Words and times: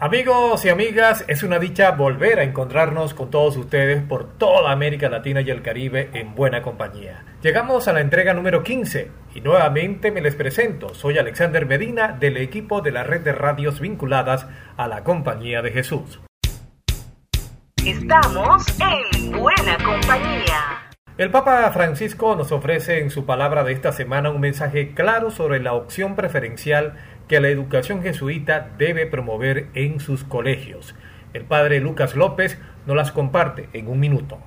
Amigos 0.00 0.64
y 0.64 0.70
amigas, 0.70 1.24
es 1.28 1.44
una 1.44 1.60
dicha 1.60 1.92
volver 1.92 2.40
a 2.40 2.42
encontrarnos 2.42 3.14
con 3.14 3.30
todos 3.30 3.56
ustedes 3.56 4.02
por 4.02 4.36
toda 4.38 4.72
América 4.72 5.08
Latina 5.08 5.40
y 5.40 5.50
el 5.50 5.62
Caribe 5.62 6.10
en 6.14 6.34
buena 6.34 6.62
compañía. 6.62 7.24
Llegamos 7.42 7.86
a 7.86 7.92
la 7.92 8.00
entrega 8.00 8.34
número 8.34 8.64
15 8.64 9.10
y 9.36 9.40
nuevamente 9.40 10.10
me 10.10 10.20
les 10.20 10.34
presento. 10.34 10.92
Soy 10.94 11.16
Alexander 11.18 11.64
Medina 11.64 12.08
del 12.08 12.38
equipo 12.38 12.80
de 12.80 12.90
la 12.90 13.04
red 13.04 13.20
de 13.20 13.32
radios 13.32 13.78
vinculadas 13.78 14.48
a 14.76 14.88
la 14.88 15.04
Compañía 15.04 15.62
de 15.62 15.70
Jesús. 15.70 16.20
Estamos 17.84 18.66
en 18.80 19.30
buena 19.30 19.76
compañía. 19.78 20.90
El 21.16 21.30
Papa 21.30 21.70
Francisco 21.70 22.34
nos 22.34 22.50
ofrece 22.50 22.98
en 22.98 23.08
su 23.08 23.24
palabra 23.24 23.62
de 23.62 23.72
esta 23.72 23.92
semana 23.92 24.30
un 24.30 24.40
mensaje 24.40 24.94
claro 24.94 25.30
sobre 25.30 25.60
la 25.60 25.72
opción 25.74 26.16
preferencial 26.16 26.96
que 27.28 27.40
la 27.40 27.48
educación 27.48 28.02
jesuita 28.02 28.70
debe 28.78 29.06
promover 29.06 29.68
en 29.74 30.00
sus 30.00 30.24
colegios. 30.24 30.94
El 31.32 31.44
padre 31.44 31.80
Lucas 31.80 32.14
López 32.16 32.58
nos 32.86 32.96
las 32.96 33.12
comparte 33.12 33.68
en 33.72 33.88
un 33.88 34.00
minuto. 34.00 34.40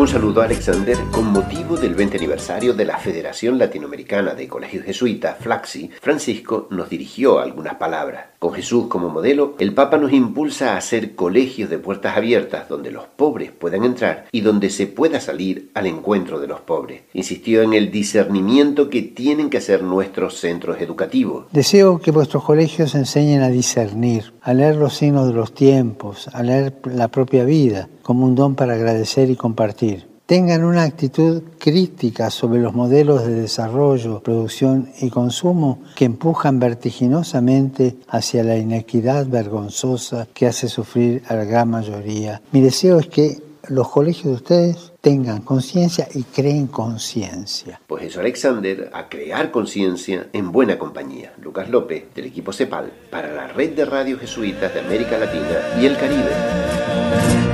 Un 0.00 0.08
saludo 0.08 0.40
a 0.40 0.46
Alexander 0.46 0.96
con 1.10 1.26
motivo 1.26 1.76
del 1.76 1.94
20 1.94 2.16
aniversario 2.16 2.72
de 2.72 2.86
la 2.86 2.96
Federación 2.96 3.58
Latinoamericana 3.58 4.32
de 4.32 4.48
Colegios 4.48 4.86
Jesuitas, 4.86 5.36
Flaxi. 5.38 5.90
Francisco 6.00 6.68
nos 6.70 6.88
dirigió 6.88 7.38
algunas 7.38 7.74
palabras. 7.74 8.28
Con 8.38 8.54
Jesús 8.54 8.86
como 8.86 9.10
modelo, 9.10 9.56
el 9.58 9.74
Papa 9.74 9.98
nos 9.98 10.14
impulsa 10.14 10.72
a 10.72 10.78
hacer 10.78 11.14
colegios 11.14 11.68
de 11.68 11.76
puertas 11.76 12.16
abiertas 12.16 12.66
donde 12.66 12.90
los 12.90 13.04
pobres 13.08 13.52
puedan 13.52 13.84
entrar 13.84 14.24
y 14.32 14.40
donde 14.40 14.70
se 14.70 14.86
pueda 14.86 15.20
salir 15.20 15.70
al 15.74 15.86
encuentro 15.86 16.40
de 16.40 16.46
los 16.46 16.60
pobres. 16.60 17.02
Insistió 17.12 17.60
en 17.60 17.74
el 17.74 17.90
discernimiento 17.90 18.88
que 18.88 19.02
tienen 19.02 19.50
que 19.50 19.58
hacer 19.58 19.82
nuestros 19.82 20.40
centros 20.40 20.80
educativos. 20.80 21.44
Deseo 21.52 21.98
que 21.98 22.10
vuestros 22.10 22.42
colegios 22.42 22.94
enseñen 22.94 23.42
a 23.42 23.50
discernir, 23.50 24.32
a 24.40 24.54
leer 24.54 24.76
los 24.76 24.96
signos 24.96 25.26
de 25.26 25.34
los 25.34 25.52
tiempos, 25.52 26.28
a 26.32 26.42
leer 26.42 26.72
la 26.86 27.08
propia 27.08 27.44
vida 27.44 27.90
como 28.02 28.24
un 28.24 28.34
don 28.34 28.54
para 28.54 28.74
agradecer 28.74 29.30
y 29.30 29.36
compartir 29.36 30.10
tengan 30.30 30.62
una 30.62 30.84
actitud 30.84 31.42
crítica 31.58 32.30
sobre 32.30 32.60
los 32.60 32.72
modelos 32.72 33.26
de 33.26 33.34
desarrollo, 33.34 34.20
producción 34.20 34.88
y 35.00 35.10
consumo 35.10 35.82
que 35.96 36.04
empujan 36.04 36.60
vertiginosamente 36.60 37.96
hacia 38.06 38.44
la 38.44 38.56
inequidad 38.56 39.26
vergonzosa 39.26 40.28
que 40.32 40.46
hace 40.46 40.68
sufrir 40.68 41.24
a 41.26 41.34
la 41.34 41.44
gran 41.44 41.70
mayoría. 41.70 42.40
Mi 42.52 42.60
deseo 42.60 43.00
es 43.00 43.08
que 43.08 43.42
los 43.70 43.88
colegios 43.88 44.26
de 44.26 44.34
ustedes 44.34 44.92
tengan 45.00 45.42
conciencia 45.42 46.06
y 46.14 46.22
creen 46.22 46.68
conciencia. 46.68 47.80
Pues 47.88 48.04
eso, 48.04 48.20
Alexander, 48.20 48.88
a 48.92 49.08
crear 49.08 49.50
conciencia 49.50 50.28
en 50.32 50.52
buena 50.52 50.78
compañía. 50.78 51.32
Lucas 51.42 51.68
López, 51.68 52.04
del 52.14 52.26
equipo 52.26 52.52
CEPAL, 52.52 52.92
para 53.10 53.32
la 53.34 53.48
red 53.48 53.74
de 53.74 53.84
radios 53.84 54.20
jesuitas 54.20 54.72
de 54.72 54.78
América 54.78 55.18
Latina 55.18 55.58
y 55.80 55.86
el 55.86 55.96
Caribe. 55.96 57.49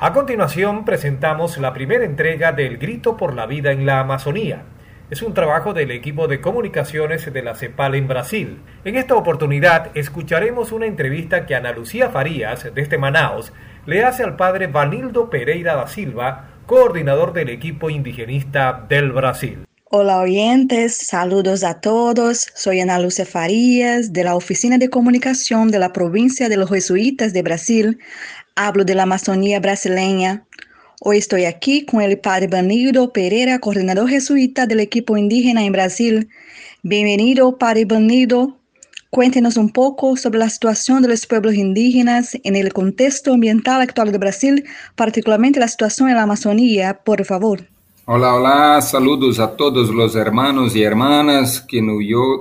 A 0.00 0.12
continuación 0.12 0.84
presentamos 0.84 1.58
la 1.58 1.72
primera 1.72 2.04
entrega 2.04 2.52
del 2.52 2.78
Grito 2.78 3.16
por 3.16 3.34
la 3.34 3.46
Vida 3.46 3.72
en 3.72 3.84
la 3.84 3.98
Amazonía. 3.98 4.62
Es 5.10 5.22
un 5.22 5.34
trabajo 5.34 5.72
del 5.74 5.90
equipo 5.90 6.28
de 6.28 6.40
comunicaciones 6.40 7.32
de 7.32 7.42
la 7.42 7.56
CEPAL 7.56 7.96
en 7.96 8.06
Brasil. 8.06 8.62
En 8.84 8.94
esta 8.94 9.16
oportunidad 9.16 9.90
escucharemos 9.96 10.70
una 10.70 10.86
entrevista 10.86 11.46
que 11.46 11.56
Ana 11.56 11.72
Lucía 11.72 12.10
Farías, 12.10 12.68
desde 12.72 12.96
Manaus, 12.96 13.52
le 13.86 14.04
hace 14.04 14.22
al 14.22 14.36
padre 14.36 14.68
Vanildo 14.68 15.30
Pereira 15.30 15.74
da 15.74 15.88
Silva, 15.88 16.50
coordinador 16.66 17.32
del 17.32 17.48
equipo 17.48 17.90
indigenista 17.90 18.86
del 18.88 19.10
Brasil. 19.10 19.64
Hola 19.90 20.20
oyentes, 20.20 20.98
saludos 20.98 21.64
a 21.64 21.80
todos. 21.80 22.46
Soy 22.54 22.78
Ana 22.80 22.98
Lucia 22.98 23.24
Farías 23.24 24.12
de 24.12 24.22
la 24.22 24.34
Oficina 24.34 24.76
de 24.76 24.90
Comunicación 24.90 25.70
de 25.70 25.78
la 25.78 25.94
Provincia 25.94 26.50
de 26.50 26.58
los 26.58 26.68
Jesuitas 26.68 27.32
de 27.32 27.40
Brasil, 27.40 27.98
Hablo 28.60 28.84
de 28.84 28.96
la 28.96 29.04
Amazonía 29.04 29.60
brasileña. 29.60 30.44
Hoy 31.00 31.18
estoy 31.18 31.44
aquí 31.44 31.86
con 31.86 32.02
el 32.02 32.18
padre 32.18 32.48
Banildo 32.48 33.12
Pereira, 33.12 33.60
coordinador 33.60 34.08
jesuita 34.08 34.66
del 34.66 34.80
equipo 34.80 35.16
indígena 35.16 35.64
en 35.64 35.70
Brasil. 35.70 36.28
Bienvenido, 36.82 37.56
padre 37.56 37.84
Banildo. 37.84 38.58
Cuéntenos 39.10 39.56
un 39.56 39.70
poco 39.70 40.16
sobre 40.16 40.40
la 40.40 40.50
situación 40.50 41.02
de 41.02 41.08
los 41.08 41.24
pueblos 41.24 41.54
indígenas 41.54 42.36
en 42.42 42.56
el 42.56 42.72
contexto 42.72 43.34
ambiental 43.34 43.80
actual 43.80 44.10
de 44.10 44.18
Brasil, 44.18 44.64
particularmente 44.96 45.60
la 45.60 45.68
situación 45.68 46.08
en 46.08 46.16
la 46.16 46.22
Amazonía, 46.22 46.98
por 47.04 47.24
favor. 47.24 47.64
Hola, 48.10 48.36
hola, 48.36 48.80
saludos 48.80 49.38
a 49.38 49.54
todos 49.54 49.90
los 49.90 50.16
hermanos 50.16 50.74
y 50.74 50.82
hermanas 50.82 51.60
que, 51.60 51.86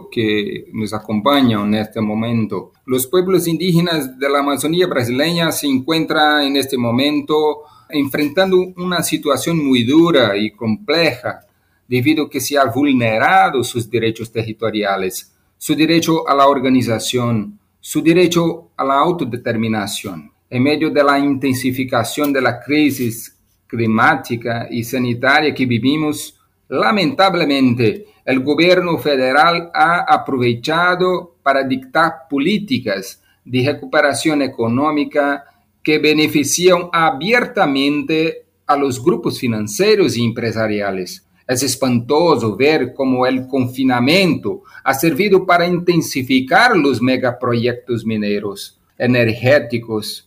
que 0.09 0.65
nos 0.71 0.93
acompañan 0.93 1.67
en 1.67 1.81
este 1.81 1.99
momento. 1.99 2.71
Los 2.85 3.05
pueblos 3.05 3.49
indígenas 3.49 4.17
de 4.17 4.29
la 4.29 4.39
Amazonía 4.39 4.87
brasileña 4.87 5.51
se 5.51 5.67
encuentran 5.67 6.45
en 6.45 6.55
este 6.55 6.77
momento 6.77 7.63
enfrentando 7.89 8.55
una 8.77 9.03
situación 9.03 9.57
muy 9.57 9.83
dura 9.83 10.37
y 10.37 10.51
compleja 10.51 11.41
debido 11.85 12.27
a 12.27 12.29
que 12.29 12.39
se 12.39 12.57
ha 12.57 12.63
vulnerado 12.63 13.61
sus 13.61 13.89
derechos 13.89 14.31
territoriales, 14.31 15.35
su 15.57 15.75
derecho 15.75 16.25
a 16.29 16.33
la 16.33 16.47
organización, 16.47 17.59
su 17.81 18.01
derecho 18.01 18.69
a 18.77 18.85
la 18.85 18.99
autodeterminación. 18.99 20.31
En 20.49 20.63
medio 20.63 20.89
de 20.89 21.03
la 21.03 21.19
intensificación 21.19 22.31
de 22.31 22.41
la 22.41 22.57
crisis 22.57 23.36
climática 23.67 24.67
y 24.69 24.83
sanitaria 24.83 25.53
que 25.53 25.65
vivimos, 25.65 26.39
lamentablemente 26.69 28.07
el 28.25 28.41
gobierno 28.41 28.97
federal 28.97 29.71
ha 29.73 29.99
aprovechado 30.01 31.35
para 31.41 31.63
dictar 31.63 32.27
políticas 32.29 33.21
de 33.45 33.65
recuperación 33.65 34.41
económica 34.41 35.45
que 35.81 35.99
benefician 35.99 36.89
abiertamente 36.91 38.45
a 38.65 38.75
los 38.75 39.01
grupos 39.01 39.39
financieros 39.39 40.17
y 40.17 40.25
empresariales. 40.25 41.25
Es 41.47 41.63
espantoso 41.63 42.57
ver 42.57 42.93
cómo 42.93 43.25
el 43.25 43.47
confinamiento 43.47 44.63
ha 44.83 44.93
servido 44.93 45.45
para 45.45 45.65
intensificar 45.65 46.75
los 46.75 47.01
megaproyectos 47.01 48.05
mineros, 48.05 48.77
energéticos, 48.97 50.26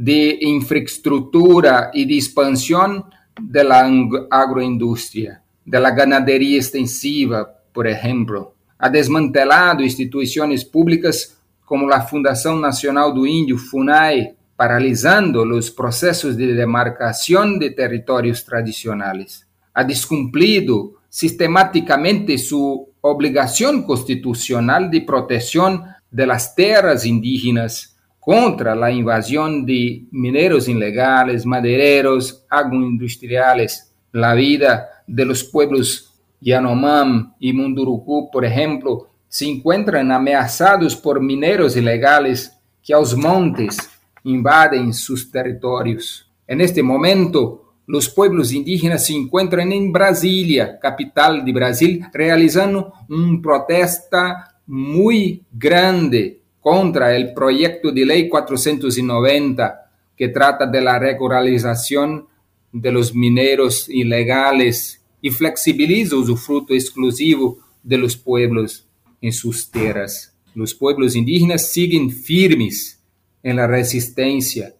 de 0.00 0.38
infraestructura 0.40 1.90
y 1.92 2.06
de 2.06 2.14
expansión 2.14 3.04
de 3.38 3.62
la 3.62 3.86
agroindustria, 4.30 5.42
de 5.62 5.78
la 5.78 5.90
ganadería 5.90 6.56
extensiva, 6.56 7.46
por 7.70 7.86
ejemplo. 7.86 8.54
Ha 8.78 8.88
desmantelado 8.88 9.82
instituciones 9.82 10.64
públicas 10.64 11.36
como 11.66 11.86
la 11.86 12.00
Fundación 12.00 12.62
Nacional 12.62 13.12
do 13.12 13.26
Índio, 13.26 13.58
FUNAI, 13.58 14.34
paralizando 14.56 15.44
los 15.44 15.70
procesos 15.70 16.34
de 16.34 16.54
demarcación 16.54 17.58
de 17.58 17.70
territorios 17.70 18.42
tradicionales. 18.42 19.46
Ha 19.74 19.84
descumplido 19.84 20.94
sistemáticamente 21.10 22.38
su 22.38 22.88
obligación 23.02 23.82
constitucional 23.82 24.90
de 24.90 25.02
protección 25.02 25.84
de 26.10 26.26
las 26.26 26.54
tierras 26.54 27.04
indígenas 27.04 27.96
contra 28.20 28.74
la 28.74 28.92
invasión 28.92 29.64
de 29.64 30.04
mineros 30.12 30.68
ilegales, 30.68 31.46
madereros, 31.46 32.44
agroindustriales. 32.50 33.92
La 34.12 34.34
vida 34.34 35.02
de 35.06 35.24
los 35.24 35.42
pueblos 35.42 36.12
Yanomam 36.40 37.34
y 37.40 37.52
Munduruku, 37.52 38.30
por 38.30 38.44
ejemplo, 38.44 39.08
se 39.26 39.46
encuentran 39.46 40.12
amenazados 40.12 40.94
por 40.94 41.20
mineros 41.20 41.76
ilegales 41.76 42.52
que 42.82 42.92
a 42.92 42.98
los 42.98 43.16
montes 43.16 43.78
invaden 44.24 44.92
sus 44.92 45.30
territorios. 45.30 46.30
En 46.46 46.60
este 46.60 46.82
momento, 46.82 47.74
los 47.86 48.08
pueblos 48.08 48.52
indígenas 48.52 49.06
se 49.06 49.14
encuentran 49.14 49.72
en 49.72 49.92
Brasilia, 49.92 50.78
capital 50.78 51.44
de 51.44 51.52
Brasil, 51.52 52.04
realizando 52.12 52.92
una 53.08 53.40
protesta 53.40 54.56
muy 54.66 55.42
grande 55.50 56.39
contra 56.60 57.16
el 57.16 57.32
proyecto 57.32 57.90
de 57.90 58.04
ley 58.04 58.28
490 58.28 59.90
que 60.16 60.28
trata 60.28 60.66
de 60.66 60.80
la 60.80 60.98
regularización 60.98 62.26
de 62.72 62.92
los 62.92 63.14
mineros 63.14 63.88
ilegales 63.88 65.02
y 65.22 65.30
flexibiliza 65.30 66.14
el 66.14 66.22
usufruto 66.22 66.74
exclusivo 66.74 67.58
de 67.82 67.98
los 67.98 68.16
pueblos 68.16 68.86
en 69.20 69.32
sus 69.32 69.70
tierras. 69.70 70.34
Los 70.54 70.74
pueblos 70.74 71.16
indígenas 71.16 71.68
siguen 71.68 72.10
firmes 72.10 73.02
en 73.42 73.56
la 73.56 73.66
resistencia 73.66 74.74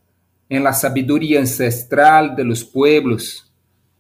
en 0.51 0.65
la 0.65 0.75
sabiduría 0.75 1.39
ancestral 1.39 2.35
de 2.35 2.45
los 2.45 2.65
pueblos, 2.65 3.49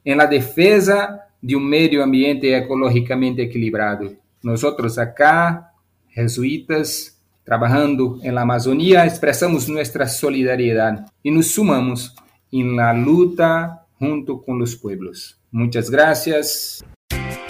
en 0.04 0.18
la 0.18 0.26
defensa 0.26 1.28
de 1.40 1.54
un 1.54 1.66
medio 1.66 2.02
ambiente 2.02 2.54
ecológicamente 2.54 3.42
equilibrado. 3.44 4.12
Nosotros 4.42 4.98
acá, 4.98 5.72
jesuitas, 6.08 7.19
trabajando 7.50 8.20
en 8.22 8.36
la 8.36 8.42
Amazonía, 8.42 9.04
expresamos 9.04 9.68
nuestra 9.68 10.06
solidaridad 10.06 11.06
y 11.20 11.32
nos 11.32 11.50
sumamos 11.50 12.14
en 12.52 12.76
la 12.76 12.92
lucha 12.92 13.86
junto 13.98 14.40
con 14.40 14.60
los 14.60 14.76
pueblos. 14.76 15.40
Muchas 15.50 15.90
gracias. 15.90 16.84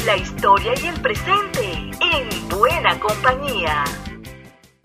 La 0.07 0.17
historia 0.17 0.73
y 0.83 0.87
el 0.87 0.99
presente 1.03 1.61
en 2.01 2.49
buena 2.49 2.99
compañía. 2.99 3.85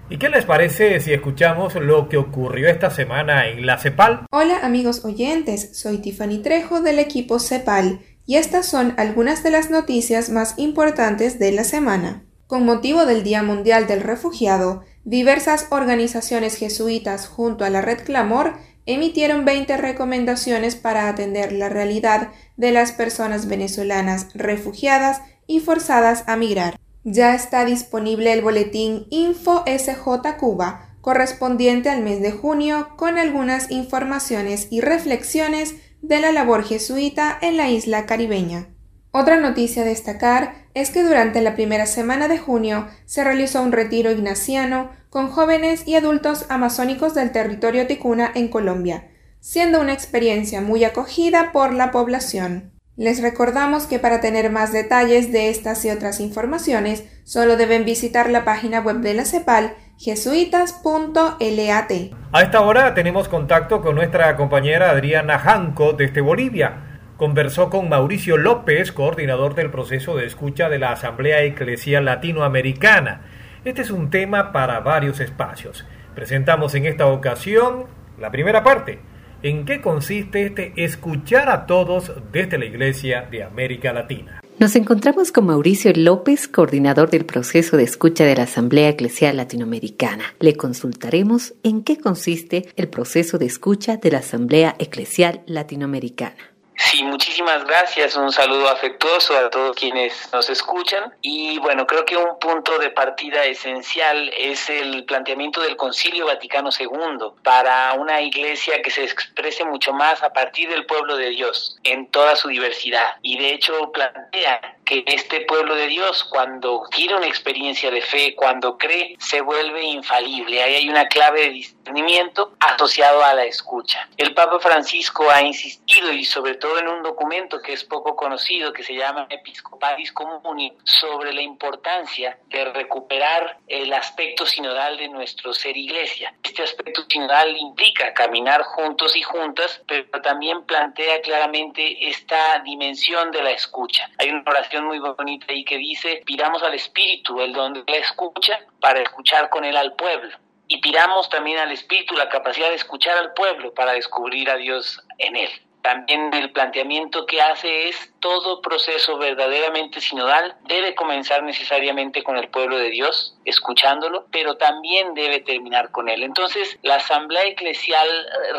¿Y 0.10 0.18
qué 0.18 0.28
les 0.28 0.44
parece 0.44 1.00
si 1.00 1.14
escuchamos 1.14 1.76
lo 1.76 2.10
que 2.10 2.18
ocurrió 2.18 2.68
esta 2.68 2.90
semana 2.90 3.48
en 3.48 3.66
la 3.66 3.78
CEPAL? 3.78 4.26
Hola 4.34 4.66
amigos 4.66 5.06
oyentes, 5.06 5.80
soy 5.80 6.00
Tiffany 6.00 6.42
Trejo 6.42 6.82
del 6.82 7.00
equipo 7.00 7.40
CEPAL 7.40 8.02
y 8.26 8.36
estas 8.36 8.66
son 8.66 8.94
algunas 8.98 9.44
de 9.44 9.52
las 9.52 9.70
noticias 9.70 10.30
más 10.30 10.60
importantes 10.60 11.40
de 11.40 11.54
la 11.54 11.64
semana. 11.64 12.26
Con 12.48 12.64
motivo 12.64 13.08
del 13.08 13.24
Día 13.24 13.42
Mundial 13.42 13.88
del 13.88 14.02
Refugiado, 14.02 14.84
diversas 15.04 15.66
organizaciones 15.72 16.58
jesuitas 16.58 17.28
junto 17.28 17.66
a 17.66 17.72
la 17.72 17.82
Red 17.82 18.04
Clamor 18.04 18.54
emitieron 18.86 19.46
20 19.46 19.78
recomendaciones 19.78 20.76
para 20.76 21.10
atender 21.10 21.52
la 21.52 21.70
realidad 21.70 22.30
de 22.56 22.72
las 22.72 22.92
personas 22.92 23.48
venezolanas 23.48 24.28
refugiadas 24.36 25.22
y 25.48 25.60
forzadas 25.60 26.24
a 26.28 26.36
migrar. 26.36 26.80
Ya 27.04 27.34
está 27.34 27.66
disponible 27.66 28.32
el 28.32 28.44
boletín 28.44 29.08
Info 29.10 29.64
SJ 29.66 30.38
Cuba 30.40 30.98
correspondiente 31.02 31.90
al 31.90 32.04
mes 32.04 32.22
de 32.22 32.32
junio 32.32 32.90
con 32.96 33.18
algunas 33.18 33.72
informaciones 33.72 34.68
y 34.70 34.82
reflexiones 34.82 35.76
de 36.02 36.20
la 36.20 36.32
labor 36.32 36.64
jesuita 36.64 37.38
en 37.42 37.58
la 37.58 37.70
isla 37.70 38.06
caribeña. 38.06 38.75
Otra 39.18 39.38
noticia 39.38 39.84
a 39.84 39.86
destacar 39.86 40.56
es 40.74 40.90
que 40.90 41.02
durante 41.02 41.40
la 41.40 41.56
primera 41.56 41.86
semana 41.86 42.28
de 42.28 42.38
junio 42.38 42.90
se 43.06 43.24
realizó 43.24 43.62
un 43.62 43.72
retiro 43.72 44.12
ignaciano 44.12 44.92
con 45.10 45.30
jóvenes 45.30 45.88
y 45.88 45.96
adultos 45.96 46.46
amazónicos 46.50 47.16
del 47.16 47.32
territorio 47.32 47.88
ticuna 47.88 48.30
en 48.36 48.50
Colombia, 48.50 49.08
siendo 49.40 49.80
una 49.80 49.94
experiencia 49.94 50.60
muy 50.60 50.84
acogida 50.84 51.54
por 51.54 51.72
la 51.72 51.92
población. 51.92 52.74
Les 52.98 53.22
recordamos 53.22 53.86
que 53.86 54.00
para 54.00 54.20
tener 54.20 54.52
más 54.52 54.74
detalles 54.74 55.32
de 55.32 55.50
estas 55.50 55.86
y 55.86 55.92
otras 55.92 56.20
informaciones, 56.20 57.06
solo 57.24 57.56
deben 57.56 57.86
visitar 57.86 58.30
la 58.30 58.44
página 58.44 58.82
web 58.82 58.98
de 58.98 59.14
la 59.14 59.24
CEPAL 59.24 59.76
jesuitas.lat. 59.98 61.92
A 62.34 62.42
esta 62.42 62.60
hora 62.60 62.94
tenemos 62.94 63.30
contacto 63.30 63.82
con 63.82 63.96
nuestra 63.96 64.36
compañera 64.36 64.90
Adriana 64.90 65.40
Janco 65.40 65.94
desde 65.94 66.20
Bolivia. 66.20 66.85
Conversó 67.18 67.70
con 67.70 67.88
Mauricio 67.88 68.36
López, 68.36 68.92
coordinador 68.92 69.56
del 69.56 69.72
proceso 69.72 70.18
de 70.18 70.26
escucha 70.26 70.68
de 70.68 70.80
la 70.80 70.92
Asamblea 70.92 71.44
Eclesial 71.44 72.04
Latinoamericana. 72.04 73.22
Este 73.64 73.84
es 73.84 73.90
un 73.90 74.10
tema 74.10 74.52
para 74.52 74.82
varios 74.82 75.22
espacios. 75.22 75.86
Presentamos 76.14 76.76
en 76.76 76.86
esta 76.86 77.08
ocasión 77.08 77.86
la 78.20 78.32
primera 78.32 78.64
parte 78.64 79.00
en 79.44 79.64
qué 79.64 79.80
consiste 79.80 80.46
este 80.46 80.74
escuchar 80.76 81.50
a 81.50 81.66
todos 81.68 82.12
desde 82.34 82.58
la 82.58 82.66
Iglesia 82.66 83.26
de 83.32 83.44
América 83.44 83.94
Latina. 83.94 84.42
Nos 84.60 84.76
encontramos 84.76 85.32
con 85.32 85.46
Mauricio 85.46 85.94
López, 85.96 86.50
coordinador 86.50 87.10
del 87.10 87.26
proceso 87.26 87.78
de 87.78 87.84
escucha 87.84 88.26
de 88.26 88.36
la 88.36 88.44
Asamblea 88.44 88.90
Eclesial 88.90 89.38
Latinoamericana. 89.38 90.24
Le 90.40 90.58
consultaremos 90.58 91.54
en 91.64 91.84
qué 91.84 91.98
consiste 91.98 92.68
el 92.76 92.90
proceso 92.90 93.38
de 93.38 93.46
escucha 93.46 93.98
de 93.98 94.12
la 94.12 94.20
Asamblea 94.20 94.76
Eclesial 94.80 95.44
Latinoamericana. 95.46 96.55
Sí, 96.78 97.04
muchísimas 97.04 97.66
gracias. 97.66 98.16
Un 98.16 98.32
saludo 98.32 98.68
afectuoso 98.68 99.38
a 99.38 99.50
todos 99.50 99.76
quienes 99.76 100.32
nos 100.34 100.50
escuchan. 100.50 101.14
Y 101.22 101.58
bueno, 101.60 101.88
creo 101.88 102.04
que 102.06 102.18
un 102.18 102.38
punto 102.40 102.78
de 102.80 102.90
partida 102.90 103.46
esencial 103.46 104.30
es 104.38 104.70
el 104.70 105.06
planteamiento 105.06 105.62
del 105.62 105.78
Concilio 105.78 106.26
Vaticano 106.26 106.70
II 106.78 107.32
para 107.44 107.94
una 107.94 108.22
iglesia 108.22 108.82
que 108.82 108.92
se 108.92 109.06
exprese 109.06 109.64
mucho 109.64 109.94
más 109.94 110.22
a 110.22 110.34
partir 110.34 110.70
del 110.70 110.86
pueblo 110.86 111.16
de 111.16 111.30
Dios 111.30 111.78
en 111.84 112.12
toda 112.12 112.36
su 112.36 112.50
diversidad. 112.50 113.16
Y 113.22 113.38
de 113.38 113.54
hecho 113.54 113.92
plantea 113.94 114.78
que 114.86 115.04
este 115.08 115.42
pueblo 115.42 115.76
de 115.76 115.88
Dios, 115.88 116.24
cuando 116.26 116.84
tiene 116.92 117.16
una 117.16 117.28
experiencia 117.28 117.90
de 117.90 118.02
fe, 118.02 118.36
cuando 118.36 118.78
cree, 118.78 119.16
se 119.20 119.42
vuelve 119.42 119.84
infalible. 119.84 120.62
Ahí 120.62 120.76
hay 120.76 120.90
una 120.90 121.08
clave 121.08 121.42
de 121.42 121.50
discernimiento 121.50 122.54
asociado 122.60 123.24
a 123.24 123.34
la 123.34 123.46
escucha. 123.46 124.08
El 124.18 124.34
Papa 124.34 124.60
Francisco 124.60 125.30
ha 125.30 125.42
insistido 125.42 126.12
y 126.12 126.24
sobre 126.24 126.56
todo 126.56 126.80
en 126.80 126.88
un 126.88 127.04
documento 127.04 127.62
que 127.62 127.74
es 127.74 127.84
poco 127.84 128.16
conocido 128.16 128.72
que 128.72 128.84
se 128.84 128.94
llama 128.94 129.28
Episcopalis 129.30 130.12
Comuni 130.12 130.74
sobre 130.84 131.34
la 131.34 131.42
importancia 131.42 132.38
de 132.48 132.66
recuperar 132.66 133.58
el 133.68 133.92
aspecto 133.94 134.46
sinodal 134.46 134.98
de 134.98 135.10
nuestro 135.10 135.54
ser 135.54 135.76
iglesia. 135.76 136.36
Este 136.44 136.64
aspecto 136.64 137.06
sinodal 137.10 137.56
implica 137.58 138.14
caminar 138.14 138.62
juntos 138.64 139.16
y 139.16 139.24
juntas, 139.24 139.82
pero 139.88 140.22
también 140.22 140.64
plantea 140.66 141.22
claramente 141.22 142.08
esta 142.08 142.60
dimensión 142.60 143.32
de 143.32 143.42
la 143.42 143.52
escucha. 143.52 144.10
Hay 144.20 144.30
una 144.30 144.44
oración 144.46 144.75
muy 144.84 145.00
bonita 145.00 145.48
ahí 145.50 145.64
que 145.64 145.78
dice, 145.78 146.22
pidamos 146.26 146.62
al 146.64 146.74
Espíritu 146.74 147.40
el 147.42 147.54
don 147.54 147.74
de 147.74 147.84
la 147.88 147.98
escucha 147.98 148.60
para 148.80 149.02
escuchar 149.02 149.50
con 149.50 149.64
él 149.64 149.78
al 149.78 149.94
pueblo 149.96 150.38
y 150.68 150.78
pidamos 150.82 151.30
también 151.30 151.60
al 151.60 151.72
Espíritu 151.72 152.16
la 152.16 152.30
capacidad 152.30 152.70
de 152.70 152.76
escuchar 152.76 153.18
al 153.18 153.34
pueblo 153.34 153.74
para 153.74 153.94
descubrir 153.94 154.50
a 154.50 154.56
Dios 154.56 155.02
en 155.18 155.36
él. 155.36 155.50
También 155.86 156.34
el 156.34 156.52
planteamiento 156.52 157.28
que 157.28 157.44
hace 157.44 157.90
es 157.90 158.12
todo 158.20 158.60
proceso 158.60 159.20
verdaderamente 159.20 160.02
sinodal 160.02 160.58
debe 160.64 160.96
comenzar 160.96 161.44
necesariamente 161.44 162.24
con 162.24 162.38
el 162.38 162.50
pueblo 162.50 162.80
de 162.80 162.90
Dios, 162.90 163.38
escuchándolo, 163.46 164.26
pero 164.32 164.58
también 164.58 165.14
debe 165.14 165.42
terminar 165.42 165.92
con 165.92 166.10
él. 166.10 166.24
Entonces, 166.24 166.80
la 166.82 166.96
asamblea 166.96 167.44
eclesial 167.46 168.08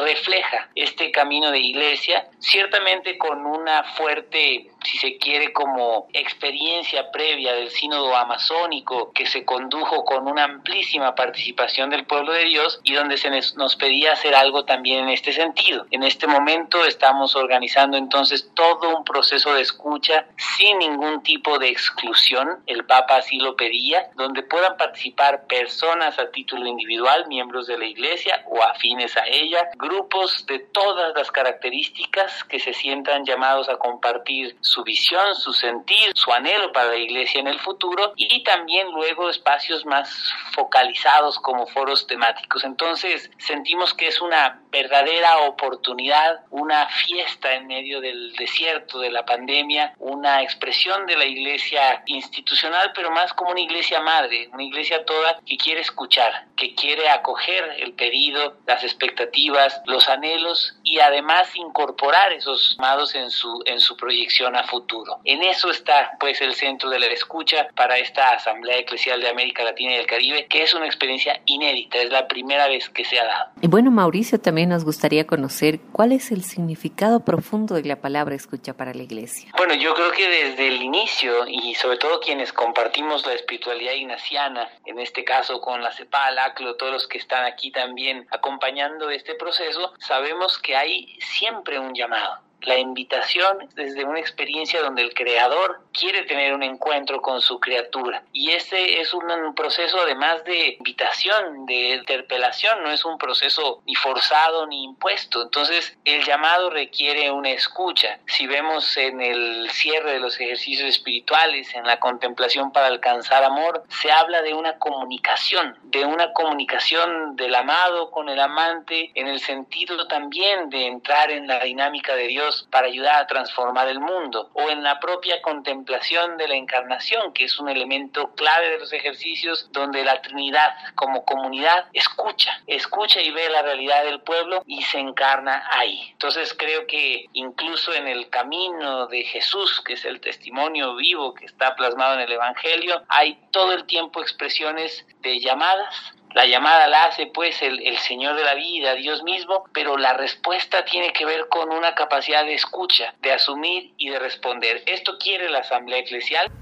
refleja 0.04 0.70
este 0.76 1.10
camino 1.10 1.50
de 1.50 1.58
iglesia, 1.58 2.28
ciertamente 2.38 3.18
con 3.18 3.44
una 3.44 3.82
fuerte, 3.82 4.70
si 4.86 4.98
se 4.98 5.18
quiere, 5.18 5.52
como 5.52 6.08
experiencia 6.12 7.10
previa 7.10 7.54
del 7.54 7.70
sínodo 7.70 8.14
amazónico 8.16 9.12
que 9.12 9.26
se 9.26 9.44
condujo 9.44 10.04
con 10.04 10.28
una 10.28 10.44
amplísima 10.44 11.14
participación 11.14 11.90
del 11.90 12.06
pueblo 12.06 12.32
de 12.32 12.44
Dios 12.44 12.80
y 12.84 12.94
donde 12.94 13.16
se 13.16 13.30
nos 13.56 13.76
pedía 13.76 14.12
hacer 14.12 14.34
algo 14.34 14.64
también 14.64 15.04
en 15.04 15.08
este 15.10 15.32
sentido. 15.32 15.86
En 15.90 16.02
este 16.02 16.26
momento 16.26 16.84
estamos 16.84 17.34
organizando 17.34 17.96
entonces 17.96 18.50
todo 18.54 18.96
un 18.96 19.04
proceso 19.04 19.54
de 19.54 19.62
escucha 19.62 20.26
sin 20.56 20.78
ningún 20.78 21.22
tipo 21.22 21.58
de 21.58 21.68
exclusión, 21.68 22.62
el 22.66 22.84
Papa 22.84 23.16
así 23.16 23.38
lo 23.38 23.56
pedía, 23.56 24.10
donde 24.14 24.42
puedan 24.42 24.76
participar 24.76 25.46
personas 25.46 26.18
a 26.18 26.30
título 26.30 26.66
individual, 26.66 27.26
miembros 27.28 27.66
de 27.66 27.78
la 27.78 27.86
Iglesia 27.86 28.44
o 28.46 28.62
afines 28.62 29.16
a 29.16 29.26
ella, 29.26 29.68
grupos 29.76 30.46
de 30.46 30.60
todas 30.60 31.14
las 31.16 31.30
características 31.30 32.44
que 32.44 32.60
se 32.60 32.72
sientan 32.72 33.24
llamados 33.24 33.68
a 33.68 33.76
compartir 33.76 34.56
su 34.60 34.75
visión, 34.84 35.34
su 35.34 35.52
sentir, 35.52 36.12
su 36.14 36.32
anhelo 36.32 36.72
para 36.72 36.88
la 36.88 36.96
Iglesia 36.96 37.40
en 37.40 37.48
el 37.48 37.58
futuro 37.60 38.12
y 38.16 38.42
también 38.42 38.90
luego 38.92 39.30
espacios 39.30 39.84
más 39.84 40.32
focalizados 40.52 41.38
como 41.38 41.66
foros 41.66 42.06
temáticos. 42.06 42.64
Entonces 42.64 43.30
sentimos 43.38 43.94
que 43.94 44.08
es 44.08 44.20
una 44.20 44.60
verdadera 44.70 45.38
oportunidad, 45.40 46.40
una 46.50 46.88
fiesta 46.88 47.54
en 47.54 47.66
medio 47.66 48.00
del 48.00 48.32
desierto 48.34 49.00
de 49.00 49.10
la 49.10 49.24
pandemia 49.24 49.94
una 49.98 50.42
expresión 50.42 51.06
de 51.06 51.16
la 51.16 51.24
iglesia 51.24 52.02
institucional, 52.06 52.92
pero 52.94 53.10
más 53.10 53.32
como 53.32 53.50
una 53.50 53.60
iglesia 53.60 54.00
madre, 54.00 54.48
una 54.52 54.62
iglesia 54.62 55.04
toda 55.04 55.40
que 55.46 55.56
quiere 55.56 55.80
escuchar, 55.80 56.46
que 56.56 56.74
quiere 56.74 57.08
acoger 57.08 57.76
el 57.78 57.92
pedido, 57.92 58.56
las 58.66 58.82
expectativas, 58.82 59.80
los 59.86 60.08
anhelos 60.08 60.76
y 60.82 61.00
además 61.00 61.54
incorporar 61.54 62.32
esos 62.32 62.76
amados 62.78 63.14
en 63.14 63.30
su, 63.30 63.62
en 63.66 63.80
su 63.80 63.96
proyección 63.96 64.55
a 64.56 64.64
futuro. 64.64 65.18
En 65.24 65.42
eso 65.42 65.70
está 65.70 66.16
pues 66.18 66.40
el 66.40 66.54
centro 66.54 66.90
de 66.90 66.98
la 66.98 67.06
escucha 67.06 67.68
para 67.74 67.98
esta 67.98 68.30
Asamblea 68.30 68.78
Eclesial 68.78 69.20
de 69.20 69.28
América 69.28 69.64
Latina 69.64 69.92
y 69.92 69.96
el 69.96 70.06
Caribe, 70.06 70.46
que 70.46 70.62
es 70.62 70.74
una 70.74 70.86
experiencia 70.86 71.40
inédita, 71.46 71.98
es 71.98 72.10
la 72.10 72.28
primera 72.28 72.68
vez 72.68 72.88
que 72.88 73.04
se 73.04 73.18
ha 73.18 73.24
dado. 73.24 73.50
Y 73.60 73.68
bueno, 73.68 73.90
Mauricio, 73.90 74.40
también 74.40 74.68
nos 74.68 74.84
gustaría 74.84 75.26
conocer 75.26 75.80
cuál 75.92 76.12
es 76.12 76.30
el 76.30 76.44
significado 76.44 77.20
profundo 77.20 77.74
de 77.74 77.84
la 77.84 77.96
palabra 77.96 78.34
escucha 78.34 78.74
para 78.74 78.94
la 78.94 79.02
iglesia. 79.02 79.50
Bueno, 79.56 79.74
yo 79.74 79.94
creo 79.94 80.12
que 80.12 80.28
desde 80.28 80.68
el 80.68 80.82
inicio 80.82 81.46
y 81.46 81.74
sobre 81.74 81.98
todo 81.98 82.20
quienes 82.20 82.52
compartimos 82.52 83.26
la 83.26 83.34
espiritualidad 83.34 83.92
ignaciana, 83.92 84.68
en 84.84 84.98
este 84.98 85.24
caso 85.24 85.60
con 85.60 85.82
la 85.82 85.92
CEPAL, 85.92 86.38
ACLO, 86.38 86.76
todos 86.76 86.92
los 86.92 87.08
que 87.08 87.18
están 87.18 87.44
aquí 87.44 87.70
también 87.70 88.26
acompañando 88.30 89.10
este 89.10 89.34
proceso, 89.34 89.92
sabemos 89.98 90.58
que 90.58 90.76
hay 90.76 91.16
siempre 91.20 91.78
un 91.78 91.94
llamado 91.94 92.45
la 92.62 92.78
invitación 92.78 93.68
desde 93.74 94.04
una 94.04 94.20
experiencia 94.20 94.82
donde 94.82 95.02
el 95.02 95.14
creador 95.14 95.80
quiere 95.92 96.22
tener 96.22 96.54
un 96.54 96.62
encuentro 96.62 97.22
con 97.22 97.40
su 97.40 97.60
criatura. 97.60 98.22
Y 98.32 98.50
este 98.50 99.00
es 99.00 99.14
un 99.14 99.54
proceso 99.54 100.00
además 100.00 100.44
de 100.44 100.76
invitación, 100.78 101.66
de 101.66 101.96
interpelación, 101.96 102.82
no 102.82 102.90
es 102.90 103.04
un 103.04 103.18
proceso 103.18 103.82
ni 103.86 103.94
forzado 103.94 104.66
ni 104.66 104.84
impuesto. 104.84 105.42
Entonces 105.42 105.96
el 106.04 106.24
llamado 106.24 106.70
requiere 106.70 107.30
una 107.30 107.50
escucha. 107.50 108.18
Si 108.26 108.46
vemos 108.46 108.96
en 108.96 109.20
el 109.20 109.70
cierre 109.70 110.14
de 110.14 110.20
los 110.20 110.38
ejercicios 110.40 110.88
espirituales, 110.88 111.74
en 111.74 111.84
la 111.84 112.00
contemplación 112.00 112.72
para 112.72 112.88
alcanzar 112.88 113.44
amor, 113.44 113.84
se 113.88 114.10
habla 114.10 114.42
de 114.42 114.54
una 114.54 114.78
comunicación, 114.78 115.78
de 115.84 116.04
una 116.04 116.32
comunicación 116.32 117.36
del 117.36 117.54
amado 117.54 118.10
con 118.10 118.28
el 118.28 118.40
amante, 118.40 119.10
en 119.14 119.28
el 119.28 119.40
sentido 119.40 120.06
también 120.08 120.70
de 120.70 120.86
entrar 120.86 121.30
en 121.30 121.46
la 121.46 121.60
dinámica 121.60 122.14
de 122.14 122.26
Dios 122.26 122.45
para 122.70 122.86
ayudar 122.86 123.16
a 123.16 123.26
transformar 123.26 123.88
el 123.88 124.00
mundo, 124.00 124.50
o 124.54 124.70
en 124.70 124.82
la 124.82 125.00
propia 125.00 125.42
contemplación 125.42 126.36
de 126.36 126.48
la 126.48 126.54
encarnación, 126.54 127.32
que 127.32 127.44
es 127.44 127.58
un 127.58 127.68
elemento 127.68 128.34
clave 128.34 128.70
de 128.70 128.78
los 128.78 128.92
ejercicios 128.92 129.68
donde 129.72 130.04
la 130.04 130.22
Trinidad 130.22 130.74
como 130.94 131.24
comunidad 131.24 131.86
escucha, 131.92 132.60
escucha 132.66 133.20
y 133.20 133.30
ve 133.30 133.48
la 133.50 133.62
realidad 133.62 134.04
del 134.04 134.20
pueblo 134.20 134.62
y 134.66 134.82
se 134.82 134.98
encarna 134.98 135.64
ahí. 135.70 136.10
Entonces 136.12 136.54
creo 136.54 136.86
que 136.86 137.26
incluso 137.32 137.92
en 137.92 138.06
el 138.08 138.28
camino 138.30 139.06
de 139.06 139.24
Jesús, 139.24 139.82
que 139.84 139.94
es 139.94 140.04
el 140.04 140.20
testimonio 140.20 140.94
vivo 140.96 141.34
que 141.34 141.46
está 141.46 141.74
plasmado 141.74 142.14
en 142.14 142.20
el 142.20 142.32
Evangelio, 142.32 143.02
hay 143.08 143.38
todo 143.50 143.72
el 143.72 143.86
tiempo 143.86 144.20
expresiones 144.20 145.06
de 145.20 145.40
llamadas 145.40 146.14
la 146.36 146.44
llamada 146.44 146.86
la 146.86 147.06
hace 147.06 147.28
pues 147.32 147.62
el, 147.62 147.80
el, 147.86 147.96
Señor 147.96 148.36
de 148.36 148.44
la 148.44 148.54
vida, 148.54 148.94
Dios 148.94 149.22
mismo, 149.22 149.64
pero 149.72 149.96
la 149.96 150.12
respuesta 150.12 150.84
tiene 150.84 151.10
que 151.14 151.24
ver 151.24 151.48
con 151.48 151.72
una 151.72 151.94
capacidad 151.94 152.44
de 152.44 152.52
escucha, 152.52 153.14
de 153.22 153.32
asumir 153.32 153.94
y 153.96 154.10
de 154.10 154.18
responder. 154.18 154.82
Esto 154.84 155.16
quiere 155.18 155.48
la 155.48 155.60
Asamblea 155.60 156.00
Eclesial. 156.00 156.52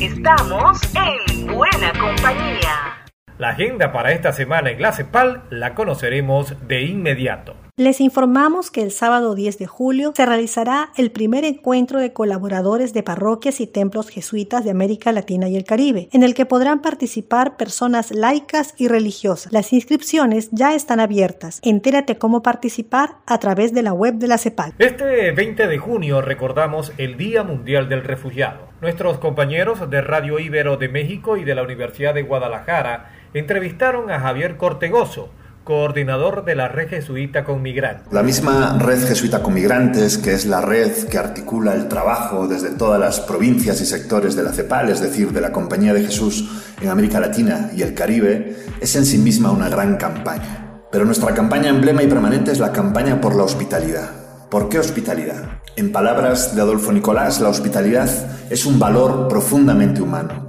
Estamos 0.00 0.78
en 0.94 1.48
buena 1.48 1.92
compañía. 1.98 3.04
La 3.38 3.48
agenda 3.48 3.90
para 3.92 4.12
esta 4.12 4.30
semana 4.32 4.70
en 4.70 4.80
la 4.80 4.92
CEPAL 4.92 5.42
la 5.50 5.74
conoceremos 5.74 6.68
de 6.68 6.82
inmediato. 6.82 7.56
Les 7.78 8.00
informamos 8.00 8.70
que 8.70 8.80
el 8.80 8.90
sábado 8.90 9.34
10 9.34 9.58
de 9.58 9.66
julio 9.66 10.14
se 10.16 10.24
realizará 10.24 10.88
el 10.96 11.10
primer 11.10 11.44
encuentro 11.44 12.00
de 12.00 12.14
colaboradores 12.14 12.94
de 12.94 13.02
parroquias 13.02 13.60
y 13.60 13.66
templos 13.66 14.08
jesuitas 14.08 14.64
de 14.64 14.70
América 14.70 15.12
Latina 15.12 15.46
y 15.50 15.56
el 15.56 15.64
Caribe, 15.64 16.08
en 16.12 16.22
el 16.22 16.32
que 16.32 16.46
podrán 16.46 16.80
participar 16.80 17.58
personas 17.58 18.12
laicas 18.12 18.72
y 18.78 18.88
religiosas. 18.88 19.52
Las 19.52 19.74
inscripciones 19.74 20.48
ya 20.52 20.74
están 20.74 21.00
abiertas. 21.00 21.60
Entérate 21.62 22.16
cómo 22.16 22.42
participar 22.42 23.16
a 23.26 23.38
través 23.40 23.74
de 23.74 23.82
la 23.82 23.92
web 23.92 24.14
de 24.14 24.28
la 24.28 24.38
CEPAL. 24.38 24.72
Este 24.78 25.32
20 25.32 25.66
de 25.66 25.76
junio 25.76 26.22
recordamos 26.22 26.94
el 26.96 27.18
Día 27.18 27.42
Mundial 27.42 27.90
del 27.90 28.04
Refugiado. 28.04 28.70
Nuestros 28.80 29.18
compañeros 29.18 29.90
de 29.90 30.00
Radio 30.00 30.38
Ibero 30.38 30.78
de 30.78 30.88
México 30.88 31.36
y 31.36 31.44
de 31.44 31.54
la 31.54 31.62
Universidad 31.62 32.14
de 32.14 32.22
Guadalajara 32.22 33.12
entrevistaron 33.34 34.10
a 34.10 34.18
Javier 34.18 34.56
Cortegoso, 34.56 35.28
coordinador 35.66 36.44
de 36.44 36.54
la 36.54 36.68
Red 36.68 36.90
Jesuita 36.90 37.44
con 37.44 37.60
Migrantes. 37.60 38.12
La 38.12 38.22
misma 38.22 38.78
Red 38.78 39.04
Jesuita 39.08 39.42
con 39.42 39.52
Migrantes, 39.52 40.16
que 40.16 40.32
es 40.32 40.46
la 40.46 40.60
red 40.60 40.92
que 41.08 41.18
articula 41.18 41.74
el 41.74 41.88
trabajo 41.88 42.46
desde 42.46 42.70
todas 42.70 43.00
las 43.00 43.18
provincias 43.18 43.80
y 43.80 43.86
sectores 43.86 44.36
de 44.36 44.44
la 44.44 44.52
CEPAL, 44.52 44.90
es 44.90 45.00
decir, 45.00 45.32
de 45.32 45.40
la 45.40 45.50
Compañía 45.50 45.92
de 45.92 46.04
Jesús 46.04 46.48
en 46.80 46.88
América 46.88 47.18
Latina 47.18 47.70
y 47.76 47.82
el 47.82 47.94
Caribe, 47.94 48.56
es 48.80 48.94
en 48.94 49.04
sí 49.04 49.18
misma 49.18 49.50
una 49.50 49.68
gran 49.68 49.96
campaña. 49.96 50.82
Pero 50.92 51.04
nuestra 51.04 51.34
campaña 51.34 51.70
emblema 51.70 52.04
y 52.04 52.06
permanente 52.06 52.52
es 52.52 52.60
la 52.60 52.70
campaña 52.70 53.20
por 53.20 53.34
la 53.34 53.42
hospitalidad. 53.42 54.08
¿Por 54.48 54.68
qué 54.68 54.78
hospitalidad? 54.78 55.62
En 55.74 55.90
palabras 55.90 56.54
de 56.54 56.62
Adolfo 56.62 56.92
Nicolás, 56.92 57.40
la 57.40 57.48
hospitalidad 57.48 58.08
es 58.50 58.66
un 58.66 58.78
valor 58.78 59.26
profundamente 59.26 60.00
humano 60.00 60.45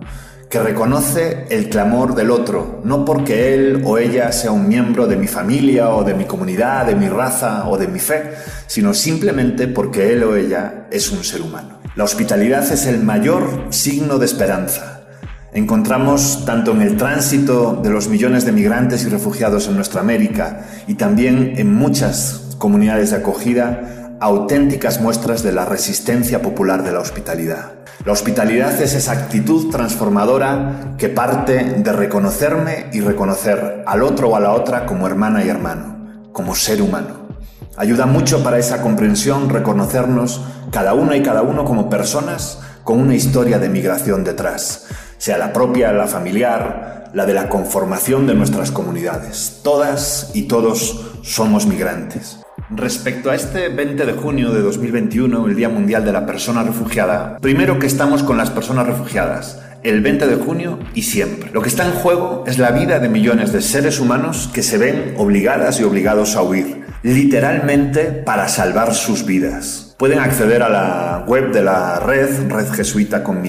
que 0.49 0.59
reconoce 0.59 1.45
el 1.49 1.67
clamor 1.67 2.15
del 2.15 2.31
otro, 2.31 2.81
no 2.85 3.03
porque 3.03 3.53
él 3.53 3.81
o 3.85 3.97
ella 3.97 4.31
sea 4.31 4.51
un 4.51 4.67
miembro 4.67 5.05
de 5.05 5.17
mi 5.17 5.27
familia 5.27 5.89
o 5.89 6.03
de 6.03 6.13
mi 6.13 6.25
comunidad, 6.25 6.85
de 6.85 6.95
mi 6.95 7.09
raza 7.09 7.67
o 7.67 7.77
de 7.77 7.87
mi 7.87 7.99
fe, 7.99 8.31
sino 8.65 8.93
simplemente 8.93 9.67
porque 9.67 10.13
él 10.13 10.23
o 10.23 10.35
ella 10.35 10.87
es 10.89 11.11
un 11.11 11.23
ser 11.23 11.41
humano. 11.41 11.79
La 11.95 12.05
hospitalidad 12.05 12.71
es 12.71 12.85
el 12.85 13.03
mayor 13.03 13.65
signo 13.71 14.19
de 14.19 14.25
esperanza. 14.25 15.07
Encontramos 15.51 16.45
tanto 16.45 16.71
en 16.71 16.81
el 16.81 16.95
tránsito 16.95 17.79
de 17.81 17.89
los 17.89 18.07
millones 18.07 18.45
de 18.45 18.51
migrantes 18.51 19.03
y 19.03 19.09
refugiados 19.09 19.67
en 19.67 19.75
nuestra 19.75 20.01
América 20.01 20.65
y 20.87 20.93
también 20.93 21.53
en 21.57 21.73
muchas 21.73 22.55
comunidades 22.57 23.11
de 23.11 23.17
acogida 23.17 23.96
auténticas 24.19 25.00
muestras 25.00 25.43
de 25.43 25.51
la 25.51 25.65
resistencia 25.65 26.41
popular 26.41 26.83
de 26.83 26.91
la 26.91 27.00
hospitalidad. 27.00 27.74
La 28.05 28.13
hospitalidad 28.13 28.81
es 28.81 28.93
esa 28.93 29.12
actitud 29.12 29.69
transformadora 29.69 30.95
que 30.97 31.09
parte 31.09 31.63
de 31.63 31.93
reconocerme 31.93 32.88
y 32.93 33.01
reconocer 33.01 33.83
al 33.86 34.03
otro 34.03 34.29
o 34.29 34.36
a 34.36 34.39
la 34.39 34.53
otra 34.53 34.86
como 34.86 35.07
hermana 35.07 35.43
y 35.43 35.50
hermano, 35.50 36.29
como 36.31 36.55
ser 36.55 36.81
humano. 36.81 37.27
Ayuda 37.75 38.05
mucho 38.05 38.43
para 38.43 38.57
esa 38.57 38.81
comprensión 38.81 39.50
reconocernos 39.50 40.41
cada 40.71 40.93
una 40.93 41.15
y 41.15 41.21
cada 41.21 41.41
uno 41.41 41.63
como 41.65 41.89
personas 41.89 42.59
con 42.83 43.00
una 43.00 43.15
historia 43.15 43.59
de 43.59 43.69
migración 43.69 44.24
detrás, 44.24 44.88
sea 45.17 45.38
la 45.38 45.51
propia, 45.51 45.91
la 45.91 46.07
familiar, 46.07 47.12
la 47.13 47.25
de 47.25 47.33
la 47.33 47.50
conformación 47.50 48.25
de 48.25 48.33
nuestras 48.33 48.71
comunidades. 48.71 49.59
Todas 49.63 50.31
y 50.33 50.43
todos 50.43 51.05
somos 51.24 51.65
migrantes. 51.65 52.39
Respecto 52.69 53.31
a 53.31 53.36
este 53.36 53.69
20 53.69 54.05
de 54.05 54.12
junio 54.12 54.51
de 54.51 54.62
2021, 54.62 55.47
el 55.47 55.55
Día 55.55 55.69
Mundial 55.69 56.03
de 56.03 56.12
la 56.12 56.25
Persona 56.25 56.63
Refugiada, 56.63 57.38
primero 57.38 57.79
que 57.79 57.88
estamos 57.88 58.24
con 58.24 58.36
las 58.36 58.50
personas 58.50 58.86
refugiadas, 58.86 59.62
el 59.83 60.01
20 60.01 60.27
de 60.27 60.36
junio 60.36 60.77
y 60.93 61.03
siempre. 61.03 61.50
Lo 61.53 61.62
que 61.62 61.69
está 61.69 61.86
en 61.86 61.93
juego 61.93 62.43
es 62.45 62.57
la 62.57 62.71
vida 62.71 63.00
de 63.00 63.07
millones 63.07 63.53
de 63.53 63.62
seres 63.62 64.01
humanos 64.01 64.50
que 64.53 64.63
se 64.63 64.77
ven 64.77 65.13
obligadas 65.15 65.79
y 65.79 65.86
obligados 65.86 66.36
a 66.36 66.41
huir, 66.41 66.83
literalmente 67.03 68.03
para 68.03 68.50
salvar 68.50 68.93
sus 68.93 69.25
vidas. 69.25 69.95
Pueden 69.97 70.19
acceder 70.19 70.62
a 70.62 70.67
la 70.67 71.24
web 71.25 71.53
de 71.53 71.62
la 71.62 72.01
red, 72.01 72.50
red 72.50 72.69
jesuita 72.69 73.24
con 73.24 73.43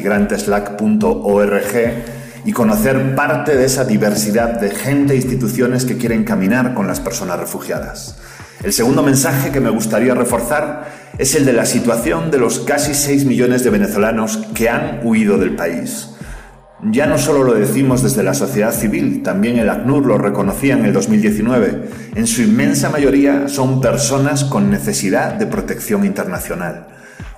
y 2.44 2.52
conocer 2.52 3.16
parte 3.16 3.56
de 3.56 3.64
esa 3.64 3.84
diversidad 3.84 4.60
de 4.60 4.70
gente 4.70 5.14
e 5.14 5.16
instituciones 5.16 5.84
que 5.84 5.96
quieren 5.96 6.22
caminar 6.22 6.72
con 6.72 6.86
las 6.86 7.00
personas 7.00 7.40
refugiadas. 7.40 8.16
El 8.62 8.72
segundo 8.72 9.04
mensaje 9.04 9.52
que 9.52 9.60
me 9.60 9.70
gustaría 9.70 10.14
reforzar 10.14 10.88
es 11.16 11.36
el 11.36 11.44
de 11.44 11.52
la 11.52 11.64
situación 11.64 12.32
de 12.32 12.38
los 12.38 12.58
casi 12.58 12.92
6 12.92 13.24
millones 13.24 13.62
de 13.62 13.70
venezolanos 13.70 14.38
que 14.52 14.68
han 14.68 15.00
huido 15.04 15.38
del 15.38 15.54
país. 15.54 16.10
Ya 16.82 17.06
no 17.06 17.18
solo 17.18 17.44
lo 17.44 17.54
decimos 17.54 18.02
desde 18.02 18.24
la 18.24 18.34
sociedad 18.34 18.72
civil, 18.72 19.22
también 19.22 19.58
el 19.58 19.70
ACNUR 19.70 20.06
lo 20.06 20.18
reconocía 20.18 20.74
en 20.74 20.84
el 20.84 20.92
2019. 20.92 21.88
En 22.16 22.26
su 22.26 22.42
inmensa 22.42 22.90
mayoría 22.90 23.46
son 23.46 23.80
personas 23.80 24.42
con 24.42 24.70
necesidad 24.70 25.34
de 25.34 25.46
protección 25.46 26.04
internacional. 26.04 26.88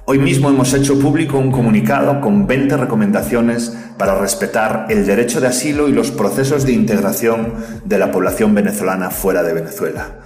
Hoy 0.07 0.19
mismo 0.19 0.49
hemos 0.49 0.73
hecho 0.73 0.99
público 0.99 1.39
un 1.39 1.53
comunicado 1.53 2.23
con 2.23 2.47
20 2.47 2.79
recomendaciones 2.79 3.77
para 3.99 4.19
respetar 4.19 4.87
el 4.89 5.07
derecho 5.07 5.41
de 5.41 5.49
asilo 5.49 5.87
y 5.89 5.93
los 5.93 6.11
procesos 6.11 6.65
de 6.65 6.73
integración 6.73 7.55
de 7.85 7.99
la 7.99 8.11
población 8.11 8.55
venezolana 8.55 9.11
fuera 9.11 9.43
de 9.43 9.53
Venezuela. 9.53 10.17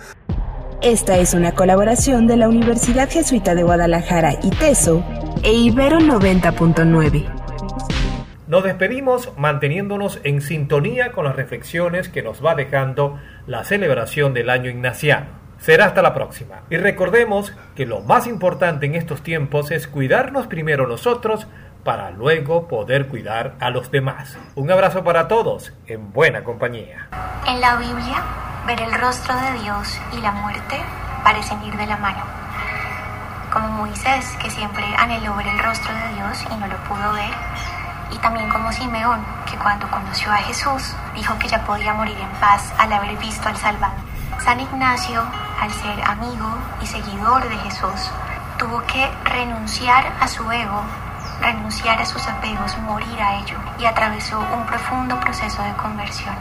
Esta 0.84 1.16
es 1.16 1.32
una 1.32 1.52
colaboración 1.52 2.26
de 2.26 2.36
la 2.36 2.46
Universidad 2.46 3.08
Jesuita 3.10 3.54
de 3.54 3.62
Guadalajara 3.62 4.34
y 4.42 4.50
TESO 4.50 5.02
e 5.42 5.50
Ibero 5.50 5.98
90.9. 5.98 7.24
Nos 8.46 8.64
despedimos 8.64 9.32
manteniéndonos 9.38 10.20
en 10.24 10.42
sintonía 10.42 11.12
con 11.12 11.24
las 11.24 11.36
reflexiones 11.36 12.10
que 12.10 12.22
nos 12.22 12.44
va 12.44 12.54
dejando 12.54 13.18
la 13.46 13.64
celebración 13.64 14.34
del 14.34 14.50
año 14.50 14.68
ignaciano. 14.68 15.28
Será 15.56 15.86
hasta 15.86 16.02
la 16.02 16.12
próxima. 16.12 16.64
Y 16.68 16.76
recordemos 16.76 17.54
que 17.74 17.86
lo 17.86 18.02
más 18.02 18.26
importante 18.26 18.84
en 18.84 18.94
estos 18.94 19.22
tiempos 19.22 19.70
es 19.70 19.88
cuidarnos 19.88 20.48
primero 20.48 20.86
nosotros 20.86 21.46
para 21.82 22.10
luego 22.10 22.68
poder 22.68 23.06
cuidar 23.06 23.54
a 23.58 23.70
los 23.70 23.90
demás. 23.90 24.36
Un 24.54 24.70
abrazo 24.70 25.02
para 25.02 25.28
todos 25.28 25.72
en 25.86 26.12
buena 26.12 26.44
compañía. 26.44 27.08
En 27.46 27.62
la 27.62 27.76
Biblia 27.76 28.43
Ver 28.66 28.80
el 28.80 28.94
rostro 28.94 29.37
de 29.37 29.52
Dios 29.61 30.00
y 30.12 30.23
la 30.23 30.33
muerte 30.33 30.83
parecen 31.23 31.62
ir 31.64 31.76
de 31.76 31.87
la 31.87 31.99
mano. 31.99 32.23
Como 33.52 33.68
Moisés, 33.68 34.26
que 34.42 34.49
siempre 34.49 34.83
anheló 34.97 35.35
ver 35.35 35.49
el 35.49 35.59
rostro 35.59 35.92
de 35.92 36.14
Dios 36.14 36.47
y 36.50 36.56
no 36.56 36.66
lo 36.66 36.76
pudo 36.85 37.12
ver. 37.12 37.30
Y 38.11 38.16
también 38.21 38.49
como 38.49 38.73
Simeón, 38.73 39.23
que 39.44 39.59
cuando 39.59 39.87
conoció 39.90 40.33
a 40.33 40.38
Jesús 40.38 40.97
dijo 41.14 41.38
que 41.38 41.49
ya 41.49 41.62
podía 41.66 41.92
morir 41.92 42.16
en 42.18 42.40
paz 42.40 42.73
al 42.78 42.90
haber 42.90 43.18
visto 43.18 43.47
al 43.50 43.56
Salvador. 43.59 43.99
San 44.42 44.59
Ignacio, 44.59 45.23
al 45.61 45.71
ser 45.71 46.02
amigo 46.02 46.49
y 46.80 46.87
seguidor 46.87 47.47
de 47.47 47.59
Jesús, 47.59 48.11
tuvo 48.59 48.83
que 48.87 49.11
renunciar 49.25 50.11
a 50.21 50.26
su 50.26 50.50
ego, 50.50 50.80
renunciar 51.42 52.00
a 52.00 52.06
sus 52.06 52.26
apegos, 52.26 52.78
morir 52.78 53.21
a 53.21 53.35
ello 53.40 53.59
y 53.78 53.85
atravesó 53.85 54.40
un 54.40 54.64
profundo 54.64 55.21
proceso 55.21 55.62
de 55.62 55.75
conversión 55.75 56.35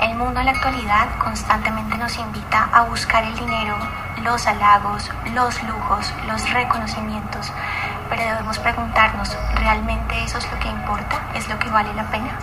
El 0.00 0.14
mundo 0.14 0.38
en 0.38 0.46
la 0.46 0.52
actualidad 0.52 1.18
constantemente 1.18 1.98
nos 1.98 2.16
invita 2.18 2.68
a 2.72 2.84
buscar 2.84 3.24
el 3.24 3.34
dinero, 3.34 3.76
los 4.22 4.46
halagos, 4.46 5.10
los 5.34 5.60
lujos, 5.64 6.12
los 6.28 6.50
reconocimientos, 6.50 7.50
pero 8.08 8.22
debemos 8.22 8.60
preguntarnos, 8.60 9.36
¿realmente 9.56 10.22
eso 10.22 10.38
es 10.38 10.50
lo 10.52 10.58
que 10.60 10.68
importa? 10.68 11.30
¿Es 11.34 11.48
lo 11.48 11.58
que 11.58 11.68
vale 11.70 11.92
la 11.94 12.08
pena? 12.12 12.38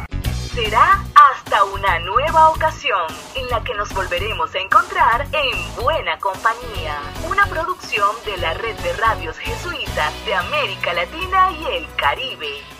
Será 0.53 1.01
hasta 1.15 1.63
una 1.63 1.99
nueva 1.99 2.49
ocasión 2.49 3.07
en 3.35 3.49
la 3.49 3.63
que 3.63 3.73
nos 3.73 3.93
volveremos 3.93 4.53
a 4.53 4.59
encontrar 4.59 5.25
en 5.31 5.75
Buena 5.81 6.19
Compañía, 6.19 6.99
una 7.29 7.45
producción 7.45 8.09
de 8.25 8.37
la 8.37 8.53
red 8.53 8.77
de 8.79 8.93
radios 8.93 9.37
jesuitas 9.37 10.13
de 10.25 10.35
América 10.35 10.93
Latina 10.93 11.51
y 11.51 11.65
el 11.77 11.95
Caribe. 11.95 12.74